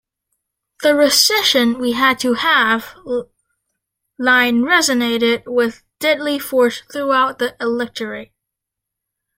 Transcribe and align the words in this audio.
"The 0.81 0.95
recession 0.95 1.77
we 1.77 1.91
had 1.91 2.17
to 2.21 2.33
have" 2.33 2.95
line 4.17 4.63
resonated 4.63 5.43
with 5.45 5.83
deadly 5.99 6.39
force 6.39 6.81
throughout 6.91 7.37
the 7.37 7.55
electorate. 7.61 8.31